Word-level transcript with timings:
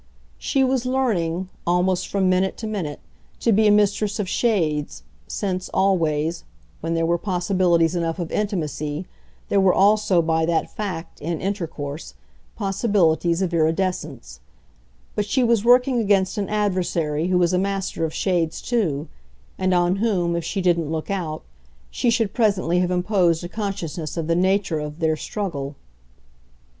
She 0.39 0.63
was 0.63 0.87
learning, 0.87 1.49
almost 1.67 2.07
from 2.07 2.27
minute 2.27 2.57
to 2.57 2.65
minute, 2.65 2.99
to 3.39 3.51
be 3.51 3.67
a 3.67 3.71
mistress 3.71 4.17
of 4.17 4.27
shades 4.27 5.03
since, 5.27 5.69
always, 5.75 6.43
when 6.79 6.95
there 6.95 7.05
were 7.05 7.19
possibilities 7.19 7.93
enough 7.95 8.17
of 8.17 8.31
intimacy, 8.31 9.05
there 9.49 9.61
were 9.61 9.75
also, 9.75 10.19
by 10.23 10.43
that 10.47 10.71
fact, 10.75 11.21
in 11.21 11.39
intercourse, 11.39 12.15
possibilities 12.55 13.43
of 13.43 13.53
iridescence; 13.53 14.39
but 15.13 15.27
she 15.27 15.43
was 15.43 15.63
working 15.63 15.99
against 15.99 16.35
an 16.39 16.49
adversary 16.49 17.27
who 17.27 17.37
was 17.37 17.53
a 17.53 17.59
master 17.59 18.03
of 18.03 18.11
shades 18.11 18.59
too, 18.59 19.07
and 19.59 19.71
on 19.71 19.97
whom, 19.97 20.35
if 20.35 20.43
she 20.43 20.61
didn't 20.63 20.89
look 20.89 21.11
out, 21.11 21.43
she 21.91 22.09
should 22.09 22.33
presently 22.33 22.79
have 22.79 22.89
imposed 22.89 23.43
a 23.43 23.47
consciousness 23.47 24.17
of 24.17 24.25
the 24.25 24.33
nature 24.35 24.79
of 24.79 24.97
their 24.97 25.15
struggle. 25.15 25.75